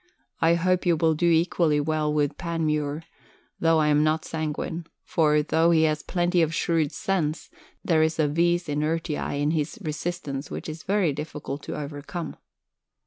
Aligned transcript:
I 0.41 0.55
hope 0.55 0.87
you 0.87 0.97
will 0.97 1.13
do 1.13 1.29
equally 1.29 1.79
well 1.79 2.11
with 2.11 2.35
Panmure, 2.35 3.03
tho' 3.59 3.77
I 3.77 3.89
am 3.89 4.03
not 4.03 4.25
sanguine; 4.25 4.87
for, 5.03 5.43
tho' 5.43 5.69
he 5.69 5.83
has 5.83 6.01
plenty 6.01 6.41
of 6.41 6.55
shrewd 6.55 6.91
sense, 6.91 7.51
there 7.85 8.01
is 8.01 8.17
a 8.17 8.27
vis 8.27 8.67
inertiae 8.67 9.39
in 9.39 9.51
his 9.51 9.77
resistance 9.79 10.49
which 10.49 10.67
is 10.67 10.81
very 10.81 11.13
difficult 11.13 11.61
to 11.65 11.79
overcome." 11.79 12.35